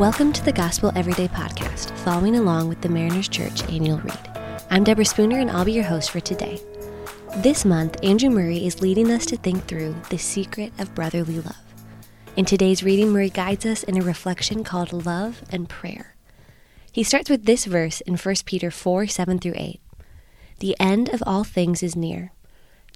Welcome 0.00 0.32
to 0.32 0.42
the 0.42 0.50
Gospel 0.50 0.92
Everyday 0.96 1.28
podcast, 1.28 1.94
following 1.98 2.36
along 2.36 2.70
with 2.70 2.80
the 2.80 2.88
Mariners 2.88 3.28
Church 3.28 3.62
annual 3.64 3.98
read. 3.98 4.56
I'm 4.70 4.82
Deborah 4.82 5.04
Spooner, 5.04 5.38
and 5.38 5.50
I'll 5.50 5.66
be 5.66 5.74
your 5.74 5.84
host 5.84 6.10
for 6.10 6.20
today. 6.20 6.58
This 7.36 7.66
month, 7.66 8.02
Andrew 8.02 8.30
Murray 8.30 8.64
is 8.64 8.80
leading 8.80 9.10
us 9.10 9.26
to 9.26 9.36
think 9.36 9.66
through 9.66 9.94
the 10.08 10.16
secret 10.16 10.72
of 10.78 10.94
brotherly 10.94 11.40
love. 11.40 11.74
In 12.34 12.46
today's 12.46 12.82
reading, 12.82 13.10
Murray 13.10 13.28
guides 13.28 13.66
us 13.66 13.82
in 13.82 13.98
a 13.98 14.02
reflection 14.02 14.64
called 14.64 15.04
Love 15.04 15.42
and 15.50 15.68
Prayer. 15.68 16.16
He 16.90 17.02
starts 17.02 17.28
with 17.28 17.44
this 17.44 17.66
verse 17.66 18.00
in 18.00 18.16
1 18.16 18.34
Peter 18.46 18.70
4 18.70 19.06
7 19.06 19.38
through 19.38 19.52
8. 19.54 19.82
The 20.60 20.76
end 20.80 21.10
of 21.10 21.22
all 21.26 21.44
things 21.44 21.82
is 21.82 21.94
near. 21.94 22.32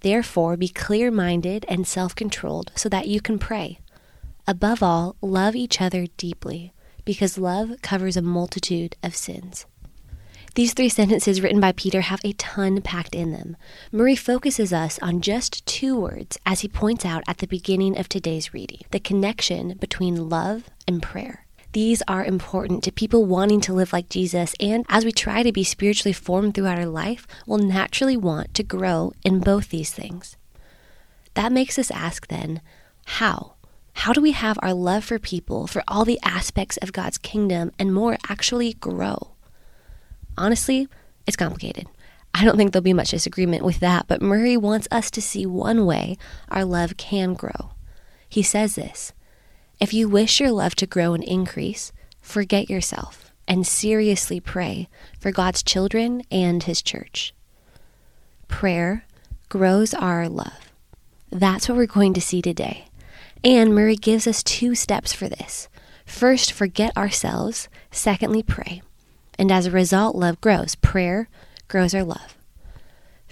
Therefore, 0.00 0.56
be 0.56 0.68
clear 0.68 1.10
minded 1.10 1.66
and 1.68 1.86
self 1.86 2.14
controlled 2.14 2.72
so 2.74 2.88
that 2.88 3.08
you 3.08 3.20
can 3.20 3.38
pray. 3.38 3.80
Above 4.46 4.82
all, 4.82 5.16
love 5.20 5.54
each 5.54 5.82
other 5.82 6.06
deeply 6.16 6.72
because 7.04 7.38
love 7.38 7.72
covers 7.82 8.16
a 8.16 8.22
multitude 8.22 8.96
of 9.02 9.14
sins. 9.14 9.66
These 10.54 10.72
three 10.72 10.88
sentences 10.88 11.40
written 11.40 11.58
by 11.60 11.72
Peter 11.72 12.02
have 12.02 12.20
a 12.24 12.32
ton 12.34 12.80
packed 12.80 13.14
in 13.14 13.32
them. 13.32 13.56
Murray 13.90 14.14
focuses 14.14 14.72
us 14.72 15.00
on 15.02 15.20
just 15.20 15.66
two 15.66 15.98
words 15.98 16.38
as 16.46 16.60
he 16.60 16.68
points 16.68 17.04
out 17.04 17.24
at 17.26 17.38
the 17.38 17.48
beginning 17.48 17.98
of 17.98 18.08
today's 18.08 18.54
reading 18.54 18.82
the 18.92 19.00
connection 19.00 19.76
between 19.78 20.28
love 20.28 20.70
and 20.86 21.02
prayer. 21.02 21.44
These 21.72 22.02
are 22.06 22.24
important 22.24 22.84
to 22.84 22.92
people 22.92 23.26
wanting 23.26 23.60
to 23.62 23.72
live 23.72 23.92
like 23.92 24.08
Jesus, 24.08 24.54
and 24.60 24.86
as 24.88 25.04
we 25.04 25.10
try 25.10 25.42
to 25.42 25.50
be 25.50 25.64
spiritually 25.64 26.12
formed 26.12 26.54
throughout 26.54 26.78
our 26.78 26.86
life, 26.86 27.26
we'll 27.48 27.58
naturally 27.58 28.16
want 28.16 28.54
to 28.54 28.62
grow 28.62 29.12
in 29.24 29.40
both 29.40 29.70
these 29.70 29.90
things. 29.90 30.36
That 31.34 31.50
makes 31.50 31.76
us 31.76 31.90
ask 31.90 32.28
then, 32.28 32.60
how? 33.06 33.53
How 33.94 34.12
do 34.12 34.20
we 34.20 34.32
have 34.32 34.58
our 34.60 34.74
love 34.74 35.04
for 35.04 35.18
people, 35.18 35.66
for 35.66 35.82
all 35.88 36.04
the 36.04 36.20
aspects 36.22 36.76
of 36.78 36.92
God's 36.92 37.18
kingdom, 37.18 37.72
and 37.78 37.94
more 37.94 38.18
actually 38.28 38.74
grow? 38.74 39.34
Honestly, 40.36 40.88
it's 41.26 41.36
complicated. 41.36 41.86
I 42.34 42.44
don't 42.44 42.56
think 42.56 42.72
there'll 42.72 42.82
be 42.82 42.92
much 42.92 43.12
disagreement 43.12 43.64
with 43.64 43.80
that, 43.80 44.06
but 44.08 44.20
Murray 44.20 44.56
wants 44.56 44.88
us 44.90 45.10
to 45.12 45.22
see 45.22 45.46
one 45.46 45.86
way 45.86 46.18
our 46.50 46.64
love 46.64 46.96
can 46.96 47.34
grow. 47.34 47.70
He 48.28 48.42
says 48.42 48.74
this 48.74 49.12
If 49.80 49.94
you 49.94 50.08
wish 50.08 50.40
your 50.40 50.50
love 50.50 50.74
to 50.76 50.86
grow 50.86 51.14
and 51.14 51.22
increase, 51.24 51.92
forget 52.20 52.68
yourself 52.68 53.32
and 53.46 53.66
seriously 53.66 54.40
pray 54.40 54.88
for 55.20 55.30
God's 55.30 55.62
children 55.62 56.22
and 56.30 56.62
His 56.64 56.82
church. 56.82 57.32
Prayer 58.48 59.04
grows 59.48 59.94
our 59.94 60.28
love. 60.28 60.72
That's 61.30 61.68
what 61.68 61.76
we're 61.76 61.86
going 61.86 62.14
to 62.14 62.20
see 62.20 62.42
today. 62.42 62.86
And 63.44 63.74
Murray 63.74 63.96
gives 63.96 64.26
us 64.26 64.42
two 64.42 64.74
steps 64.74 65.12
for 65.12 65.28
this. 65.28 65.68
First, 66.06 66.50
forget 66.50 66.96
ourselves. 66.96 67.68
Secondly, 67.90 68.42
pray. 68.42 68.82
And 69.38 69.52
as 69.52 69.66
a 69.66 69.70
result, 69.70 70.16
love 70.16 70.40
grows. 70.40 70.74
Prayer 70.76 71.28
grows 71.68 71.94
our 71.94 72.04
love. 72.04 72.38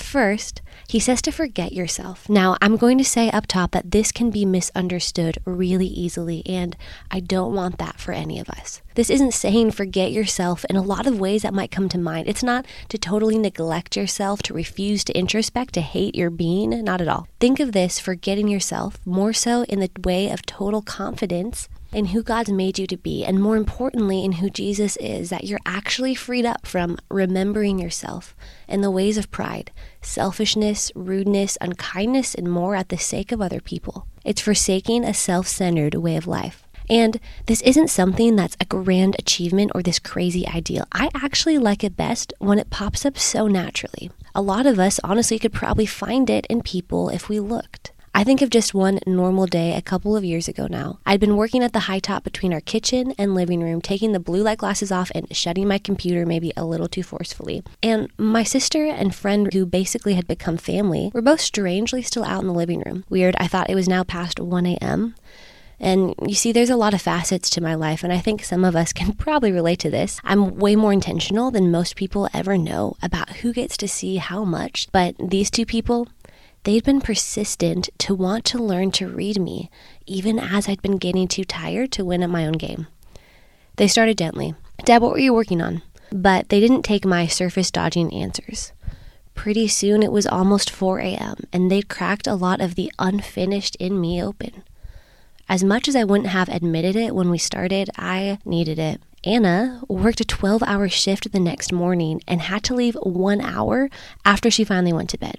First, 0.00 0.60
he 0.88 0.98
says 0.98 1.22
to 1.22 1.30
forget 1.30 1.72
yourself. 1.72 2.28
Now, 2.28 2.56
I'm 2.60 2.76
going 2.76 2.98
to 2.98 3.04
say 3.04 3.30
up 3.30 3.46
top 3.46 3.70
that 3.72 3.92
this 3.92 4.10
can 4.10 4.30
be 4.30 4.44
misunderstood 4.44 5.38
really 5.44 5.86
easily, 5.86 6.42
and 6.46 6.76
I 7.12 7.20
don't 7.20 7.54
want 7.54 7.78
that 7.78 8.00
for 8.00 8.10
any 8.10 8.40
of 8.40 8.48
us. 8.48 8.82
This 8.96 9.10
isn't 9.10 9.34
saying 9.34 9.70
forget 9.70 10.10
yourself 10.10 10.64
in 10.68 10.74
a 10.74 10.82
lot 10.82 11.06
of 11.06 11.20
ways 11.20 11.42
that 11.42 11.54
might 11.54 11.70
come 11.70 11.88
to 11.90 11.98
mind. 11.98 12.28
It's 12.28 12.42
not 12.42 12.66
to 12.88 12.98
totally 12.98 13.38
neglect 13.38 13.96
yourself, 13.96 14.42
to 14.44 14.54
refuse 14.54 15.04
to 15.04 15.12
introspect, 15.12 15.70
to 15.72 15.80
hate 15.80 16.16
your 16.16 16.30
being, 16.30 16.82
not 16.82 17.00
at 17.00 17.06
all. 17.06 17.28
Think 17.38 17.60
of 17.60 17.70
this 17.70 18.00
forgetting 18.00 18.48
yourself 18.48 18.98
more 19.06 19.32
so 19.32 19.62
in 19.64 19.78
the 19.78 19.90
way 20.02 20.28
of 20.28 20.44
total 20.44 20.82
confidence 20.82 21.68
in 21.92 22.06
who 22.06 22.22
God's 22.22 22.50
made 22.50 22.78
you 22.78 22.86
to 22.86 22.96
be, 22.96 23.24
and 23.24 23.42
more 23.42 23.56
importantly, 23.56 24.24
in 24.24 24.32
who 24.32 24.50
Jesus 24.50 24.96
is, 24.98 25.30
that 25.30 25.44
you're 25.44 25.60
actually 25.66 26.14
freed 26.14 26.46
up 26.46 26.66
from 26.66 26.98
remembering 27.10 27.78
yourself 27.78 28.36
and 28.68 28.82
the 28.82 28.90
ways 28.90 29.18
of 29.18 29.30
pride, 29.30 29.70
selfishness, 30.00 30.92
rudeness, 30.94 31.58
unkindness, 31.60 32.34
and 32.34 32.50
more 32.50 32.74
at 32.74 32.88
the 32.88 32.98
sake 32.98 33.32
of 33.32 33.40
other 33.40 33.60
people. 33.60 34.06
It's 34.24 34.40
forsaking 34.40 35.04
a 35.04 35.14
self 35.14 35.48
centered 35.48 35.94
way 35.94 36.16
of 36.16 36.26
life. 36.26 36.64
And 36.88 37.20
this 37.46 37.60
isn't 37.62 37.88
something 37.88 38.34
that's 38.34 38.56
a 38.60 38.64
grand 38.64 39.14
achievement 39.18 39.70
or 39.76 39.82
this 39.82 40.00
crazy 40.00 40.46
ideal. 40.48 40.86
I 40.90 41.08
actually 41.14 41.56
like 41.56 41.84
it 41.84 41.96
best 41.96 42.32
when 42.40 42.58
it 42.58 42.70
pops 42.70 43.06
up 43.06 43.16
so 43.16 43.46
naturally. 43.46 44.10
A 44.34 44.42
lot 44.42 44.66
of 44.66 44.80
us 44.80 44.98
honestly 45.04 45.38
could 45.38 45.52
probably 45.52 45.86
find 45.86 46.28
it 46.28 46.46
in 46.46 46.62
people 46.62 47.08
if 47.08 47.28
we 47.28 47.38
looked. 47.38 47.92
I 48.12 48.24
think 48.24 48.42
of 48.42 48.50
just 48.50 48.74
one 48.74 48.98
normal 49.06 49.46
day 49.46 49.76
a 49.76 49.82
couple 49.82 50.16
of 50.16 50.24
years 50.24 50.48
ago 50.48 50.66
now. 50.68 50.98
I'd 51.06 51.20
been 51.20 51.36
working 51.36 51.62
at 51.62 51.72
the 51.72 51.80
high 51.80 52.00
top 52.00 52.24
between 52.24 52.52
our 52.52 52.60
kitchen 52.60 53.14
and 53.16 53.34
living 53.34 53.62
room, 53.62 53.80
taking 53.80 54.12
the 54.12 54.20
blue 54.20 54.42
light 54.42 54.58
glasses 54.58 54.90
off 54.90 55.12
and 55.14 55.34
shutting 55.34 55.68
my 55.68 55.78
computer 55.78 56.26
maybe 56.26 56.52
a 56.56 56.64
little 56.64 56.88
too 56.88 57.04
forcefully. 57.04 57.62
And 57.82 58.10
my 58.18 58.42
sister 58.42 58.84
and 58.84 59.14
friend, 59.14 59.52
who 59.52 59.64
basically 59.64 60.14
had 60.14 60.26
become 60.26 60.56
family, 60.56 61.10
were 61.14 61.22
both 61.22 61.40
strangely 61.40 62.02
still 62.02 62.24
out 62.24 62.42
in 62.42 62.48
the 62.48 62.52
living 62.52 62.82
room. 62.84 63.04
Weird, 63.08 63.36
I 63.38 63.46
thought 63.46 63.70
it 63.70 63.76
was 63.76 63.88
now 63.88 64.02
past 64.02 64.40
1 64.40 64.66
a.m. 64.66 65.14
And 65.80 66.14
you 66.26 66.34
see, 66.34 66.52
there's 66.52 66.68
a 66.68 66.76
lot 66.76 66.92
of 66.92 67.00
facets 67.00 67.48
to 67.50 67.62
my 67.62 67.74
life, 67.74 68.04
and 68.04 68.12
I 68.12 68.18
think 68.18 68.44
some 68.44 68.64
of 68.64 68.76
us 68.76 68.92
can 68.92 69.14
probably 69.14 69.50
relate 69.50 69.78
to 69.80 69.90
this. 69.90 70.20
I'm 70.22 70.56
way 70.56 70.76
more 70.76 70.92
intentional 70.92 71.50
than 71.50 71.70
most 71.70 71.96
people 71.96 72.28
ever 72.34 72.58
know 72.58 72.96
about 73.02 73.36
who 73.36 73.52
gets 73.52 73.76
to 73.78 73.88
see 73.88 74.16
how 74.16 74.44
much, 74.44 74.88
but 74.92 75.14
these 75.18 75.50
two 75.50 75.64
people, 75.64 76.08
They'd 76.64 76.84
been 76.84 77.00
persistent 77.00 77.88
to 77.98 78.14
want 78.14 78.44
to 78.46 78.58
learn 78.58 78.90
to 78.92 79.08
read 79.08 79.40
me, 79.40 79.70
even 80.04 80.38
as 80.38 80.68
I'd 80.68 80.82
been 80.82 80.98
getting 80.98 81.26
too 81.26 81.44
tired 81.44 81.90
to 81.92 82.04
win 82.04 82.22
at 82.22 82.28
my 82.28 82.46
own 82.46 82.52
game. 82.52 82.86
They 83.76 83.88
started 83.88 84.18
gently. 84.18 84.54
Deb, 84.84 85.00
what 85.00 85.12
were 85.12 85.18
you 85.18 85.32
working 85.32 85.62
on? 85.62 85.82
But 86.12 86.50
they 86.50 86.60
didn't 86.60 86.82
take 86.82 87.06
my 87.06 87.26
surface 87.26 87.70
dodging 87.70 88.12
answers. 88.12 88.72
Pretty 89.34 89.68
soon 89.68 90.02
it 90.02 90.12
was 90.12 90.26
almost 90.26 90.68
4 90.68 90.98
a.m., 90.98 91.36
and 91.50 91.70
they'd 91.70 91.88
cracked 91.88 92.26
a 92.26 92.34
lot 92.34 92.60
of 92.60 92.74
the 92.74 92.92
unfinished 92.98 93.76
in 93.76 93.98
me 93.98 94.22
open. 94.22 94.62
As 95.48 95.64
much 95.64 95.88
as 95.88 95.96
I 95.96 96.04
wouldn't 96.04 96.28
have 96.28 96.50
admitted 96.50 96.94
it 96.94 97.14
when 97.14 97.30
we 97.30 97.38
started, 97.38 97.88
I 97.96 98.38
needed 98.44 98.78
it. 98.78 99.00
Anna 99.24 99.82
worked 99.88 100.20
a 100.20 100.24
12 100.24 100.62
hour 100.62 100.88
shift 100.90 101.32
the 101.32 101.40
next 101.40 101.72
morning 101.72 102.22
and 102.28 102.42
had 102.42 102.62
to 102.64 102.74
leave 102.74 102.96
one 103.02 103.40
hour 103.40 103.88
after 104.26 104.50
she 104.50 104.62
finally 104.62 104.92
went 104.92 105.08
to 105.10 105.18
bed. 105.18 105.36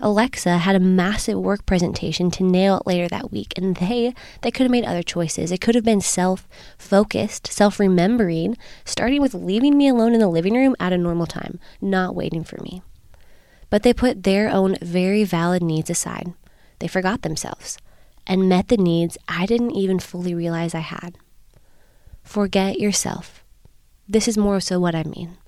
Alexa 0.00 0.58
had 0.58 0.76
a 0.76 0.80
massive 0.80 1.38
work 1.38 1.66
presentation 1.66 2.30
to 2.32 2.44
nail 2.44 2.78
it 2.78 2.86
later 2.86 3.08
that 3.08 3.32
week, 3.32 3.52
and 3.56 3.76
they 3.76 4.14
they 4.42 4.50
could 4.50 4.64
have 4.64 4.70
made 4.70 4.84
other 4.84 5.02
choices. 5.02 5.50
It 5.50 5.60
could 5.60 5.74
have 5.74 5.84
been 5.84 6.00
self-focused, 6.00 7.48
self-remembering, 7.48 8.56
starting 8.84 9.20
with 9.20 9.34
leaving 9.34 9.76
me 9.76 9.88
alone 9.88 10.14
in 10.14 10.20
the 10.20 10.28
living 10.28 10.54
room 10.54 10.76
at 10.78 10.92
a 10.92 10.98
normal 10.98 11.26
time, 11.26 11.58
not 11.80 12.14
waiting 12.14 12.44
for 12.44 12.62
me. 12.62 12.82
But 13.70 13.82
they 13.82 13.92
put 13.92 14.22
their 14.22 14.48
own 14.48 14.76
very 14.80 15.24
valid 15.24 15.62
needs 15.62 15.90
aside. 15.90 16.32
They 16.78 16.88
forgot 16.88 17.22
themselves 17.22 17.78
and 18.26 18.48
met 18.48 18.68
the 18.68 18.76
needs 18.76 19.18
I 19.26 19.46
didn't 19.46 19.72
even 19.72 19.98
fully 19.98 20.34
realize 20.34 20.74
I 20.74 20.80
had. 20.80 21.16
Forget 22.22 22.78
yourself. 22.78 23.42
This 24.08 24.28
is 24.28 24.38
more 24.38 24.60
so 24.60 24.78
what 24.78 24.94
I 24.94 25.02
mean. 25.02 25.38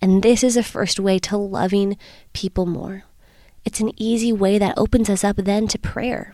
And 0.00 0.22
this 0.22 0.44
is 0.44 0.56
a 0.56 0.62
first 0.62 1.00
way 1.00 1.18
to 1.20 1.36
loving 1.36 1.96
people 2.32 2.66
more. 2.66 3.04
It's 3.64 3.80
an 3.80 3.92
easy 3.96 4.32
way 4.32 4.58
that 4.58 4.78
opens 4.78 5.10
us 5.10 5.24
up 5.24 5.36
then 5.36 5.68
to 5.68 5.78
prayer. 5.78 6.32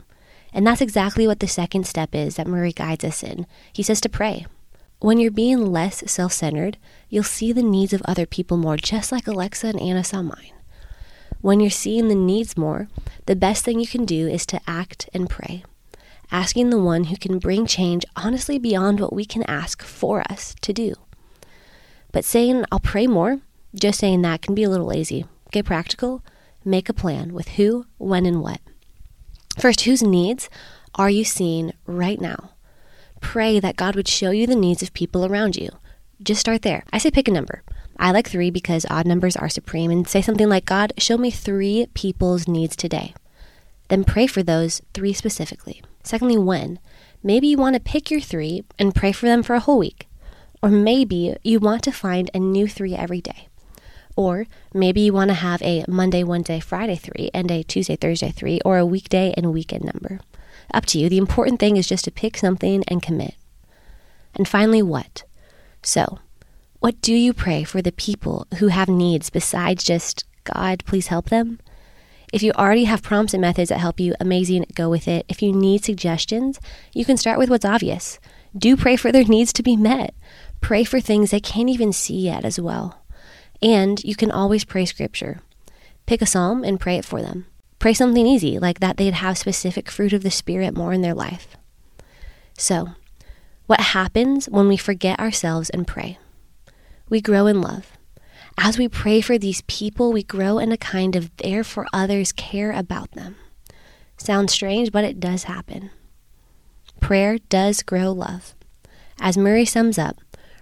And 0.52 0.66
that's 0.66 0.80
exactly 0.80 1.26
what 1.26 1.40
the 1.40 1.48
second 1.48 1.86
step 1.86 2.14
is 2.14 2.36
that 2.36 2.46
Murray 2.46 2.72
guides 2.72 3.04
us 3.04 3.22
in. 3.22 3.46
He 3.72 3.82
says 3.82 4.00
to 4.02 4.08
pray. 4.08 4.46
When 5.00 5.18
you're 5.18 5.30
being 5.30 5.72
less 5.72 6.10
self 6.10 6.32
centered, 6.32 6.78
you'll 7.10 7.24
see 7.24 7.52
the 7.52 7.62
needs 7.62 7.92
of 7.92 8.02
other 8.06 8.24
people 8.24 8.56
more, 8.56 8.76
just 8.76 9.12
like 9.12 9.26
Alexa 9.26 9.66
and 9.66 9.80
Anna 9.80 10.04
saw 10.04 10.22
mine. 10.22 10.52
When 11.40 11.60
you're 11.60 11.70
seeing 11.70 12.08
the 12.08 12.14
needs 12.14 12.56
more, 12.56 12.88
the 13.26 13.36
best 13.36 13.64
thing 13.64 13.80
you 13.80 13.86
can 13.86 14.06
do 14.06 14.28
is 14.28 14.46
to 14.46 14.60
act 14.66 15.10
and 15.12 15.28
pray, 15.28 15.64
asking 16.30 16.70
the 16.70 16.78
one 16.78 17.04
who 17.04 17.16
can 17.16 17.38
bring 17.38 17.66
change 17.66 18.06
honestly 18.16 18.58
beyond 18.58 18.98
what 18.98 19.12
we 19.12 19.26
can 19.26 19.42
ask 19.42 19.82
for 19.82 20.22
us 20.30 20.54
to 20.62 20.72
do. 20.72 20.94
But 22.12 22.24
saying, 22.24 22.64
I'll 22.72 22.80
pray 22.80 23.06
more, 23.06 23.40
just 23.74 23.98
saying 23.98 24.22
that 24.22 24.40
can 24.40 24.54
be 24.54 24.62
a 24.62 24.70
little 24.70 24.86
lazy. 24.86 25.26
Get 25.50 25.66
practical 25.66 26.22
Make 26.64 26.88
a 26.88 26.94
plan 26.94 27.34
with 27.34 27.48
who, 27.50 27.86
when, 27.98 28.24
and 28.24 28.40
what. 28.40 28.60
First, 29.58 29.82
whose 29.82 30.02
needs 30.02 30.48
are 30.94 31.10
you 31.10 31.24
seeing 31.24 31.72
right 31.86 32.20
now? 32.20 32.50
Pray 33.20 33.60
that 33.60 33.76
God 33.76 33.96
would 33.96 34.08
show 34.08 34.30
you 34.30 34.46
the 34.46 34.56
needs 34.56 34.82
of 34.82 34.92
people 34.94 35.26
around 35.26 35.56
you. 35.56 35.68
Just 36.22 36.40
start 36.40 36.62
there. 36.62 36.84
I 36.92 36.98
say 36.98 37.10
pick 37.10 37.28
a 37.28 37.30
number. 37.30 37.62
I 37.98 38.10
like 38.10 38.28
three 38.28 38.50
because 38.50 38.86
odd 38.88 39.06
numbers 39.06 39.36
are 39.36 39.48
supreme, 39.48 39.90
and 39.90 40.08
say 40.08 40.22
something 40.22 40.48
like, 40.48 40.64
God, 40.64 40.92
show 40.98 41.16
me 41.16 41.30
three 41.30 41.86
people's 41.94 42.48
needs 42.48 42.76
today. 42.76 43.14
Then 43.88 44.04
pray 44.04 44.26
for 44.26 44.42
those 44.42 44.80
three 44.94 45.12
specifically. 45.12 45.82
Secondly, 46.02 46.38
when? 46.38 46.78
Maybe 47.22 47.46
you 47.46 47.58
want 47.58 47.74
to 47.74 47.80
pick 47.80 48.10
your 48.10 48.20
three 48.20 48.64
and 48.78 48.94
pray 48.94 49.12
for 49.12 49.26
them 49.26 49.42
for 49.42 49.54
a 49.54 49.60
whole 49.60 49.78
week. 49.78 50.08
Or 50.62 50.70
maybe 50.70 51.36
you 51.42 51.60
want 51.60 51.82
to 51.84 51.92
find 51.92 52.30
a 52.32 52.38
new 52.38 52.66
three 52.66 52.94
every 52.94 53.20
day. 53.20 53.48
Or 54.16 54.46
maybe 54.72 55.00
you 55.00 55.12
want 55.12 55.28
to 55.28 55.34
have 55.34 55.60
a 55.62 55.84
Monday, 55.88 56.22
Wednesday, 56.22 56.60
Friday 56.60 56.96
three 56.96 57.30
and 57.34 57.50
a 57.50 57.62
Tuesday, 57.62 57.96
Thursday 57.96 58.30
three, 58.30 58.60
or 58.64 58.78
a 58.78 58.86
weekday 58.86 59.34
and 59.36 59.52
weekend 59.52 59.84
number. 59.84 60.20
Up 60.72 60.86
to 60.86 60.98
you. 60.98 61.08
The 61.08 61.18
important 61.18 61.60
thing 61.60 61.76
is 61.76 61.86
just 61.86 62.04
to 62.04 62.10
pick 62.10 62.36
something 62.36 62.84
and 62.88 63.02
commit. 63.02 63.34
And 64.34 64.48
finally, 64.48 64.82
what? 64.82 65.24
So, 65.82 66.18
what 66.80 67.00
do 67.00 67.14
you 67.14 67.32
pray 67.32 67.64
for 67.64 67.82
the 67.82 67.92
people 67.92 68.46
who 68.58 68.68
have 68.68 68.88
needs 68.88 69.30
besides 69.30 69.84
just, 69.84 70.24
God, 70.44 70.84
please 70.84 71.08
help 71.08 71.30
them? 71.30 71.60
If 72.32 72.42
you 72.42 72.52
already 72.52 72.84
have 72.84 73.02
prompts 73.02 73.32
and 73.32 73.40
methods 73.40 73.68
that 73.68 73.78
help 73.78 74.00
you, 74.00 74.14
amazing, 74.18 74.66
go 74.74 74.90
with 74.90 75.06
it. 75.06 75.24
If 75.28 75.40
you 75.40 75.52
need 75.52 75.84
suggestions, 75.84 76.58
you 76.92 77.04
can 77.04 77.16
start 77.16 77.38
with 77.38 77.48
what's 77.48 77.64
obvious. 77.64 78.18
Do 78.56 78.76
pray 78.76 78.96
for 78.96 79.12
their 79.12 79.24
needs 79.24 79.52
to 79.52 79.62
be 79.62 79.76
met. 79.76 80.14
Pray 80.60 80.82
for 80.82 81.00
things 81.00 81.30
they 81.30 81.40
can't 81.40 81.70
even 81.70 81.92
see 81.92 82.18
yet 82.18 82.44
as 82.44 82.58
well. 82.58 83.03
And 83.62 84.02
you 84.04 84.16
can 84.16 84.30
always 84.30 84.64
pray 84.64 84.84
scripture. 84.84 85.40
Pick 86.06 86.20
a 86.20 86.26
psalm 86.26 86.64
and 86.64 86.80
pray 86.80 86.96
it 86.96 87.04
for 87.04 87.22
them. 87.22 87.46
Pray 87.78 87.94
something 87.94 88.26
easy, 88.26 88.58
like 88.58 88.80
that 88.80 88.96
they'd 88.96 89.14
have 89.14 89.38
specific 89.38 89.90
fruit 89.90 90.12
of 90.12 90.22
the 90.22 90.30
Spirit 90.30 90.76
more 90.76 90.92
in 90.92 91.02
their 91.02 91.14
life. 91.14 91.56
So, 92.56 92.90
what 93.66 93.80
happens 93.80 94.48
when 94.48 94.68
we 94.68 94.76
forget 94.76 95.18
ourselves 95.18 95.70
and 95.70 95.86
pray? 95.86 96.18
We 97.08 97.20
grow 97.20 97.46
in 97.46 97.60
love. 97.60 97.92
As 98.56 98.78
we 98.78 98.88
pray 98.88 99.20
for 99.20 99.36
these 99.36 99.62
people, 99.62 100.12
we 100.12 100.22
grow 100.22 100.58
in 100.58 100.70
a 100.70 100.76
kind 100.76 101.16
of 101.16 101.34
there 101.38 101.64
for 101.64 101.86
others 101.92 102.32
care 102.32 102.72
about 102.72 103.10
them. 103.12 103.36
Sounds 104.16 104.52
strange, 104.52 104.92
but 104.92 105.04
it 105.04 105.18
does 105.20 105.44
happen. 105.44 105.90
Prayer 107.00 107.38
does 107.48 107.82
grow 107.82 108.12
love. 108.12 108.54
As 109.20 109.36
Murray 109.36 109.64
sums 109.64 109.98
up, 109.98 110.16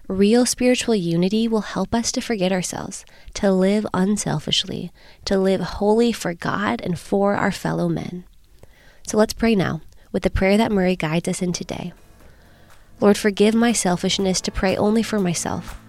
real 0.08 0.44
spiritual 0.44 0.94
unity 0.94 1.46
will 1.48 1.60
help 1.60 1.94
us 1.94 2.12
to 2.12 2.20
forget 2.20 2.52
ourselves, 2.52 3.04
to 3.34 3.52
live 3.52 3.86
unselfishly, 3.94 4.92
to 5.24 5.38
live 5.38 5.60
wholly 5.60 6.12
for 6.12 6.34
God 6.34 6.80
and 6.80 6.98
for 6.98 7.34
our 7.34 7.52
fellow 7.52 7.88
men. 7.88 8.24
So 9.06 9.16
let's 9.16 9.32
pray 9.32 9.54
now 9.54 9.80
with 10.12 10.22
the 10.22 10.30
prayer 10.30 10.56
that 10.56 10.72
Murray 10.72 10.96
guides 10.96 11.28
us 11.28 11.42
in 11.42 11.52
today. 11.52 11.92
Lord, 13.00 13.16
forgive 13.16 13.54
my 13.54 13.72
selfishness 13.72 14.40
to 14.42 14.52
pray 14.52 14.76
only 14.76 15.02
for 15.02 15.18
myself. 15.18 15.80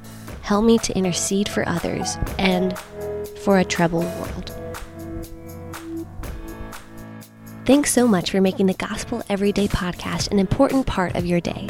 Help 0.41 0.65
me 0.65 0.77
to 0.79 0.97
intercede 0.97 1.47
for 1.47 1.67
others 1.67 2.17
and 2.39 2.77
for 3.43 3.59
a 3.59 3.65
troubled 3.65 4.05
world. 4.05 4.51
Thanks 7.65 7.93
so 7.93 8.07
much 8.07 8.31
for 8.31 8.41
making 8.41 8.65
the 8.65 8.73
Gospel 8.73 9.23
Everyday 9.29 9.67
podcast 9.67 10.31
an 10.31 10.39
important 10.39 10.85
part 10.85 11.15
of 11.15 11.25
your 11.25 11.39
day. 11.39 11.69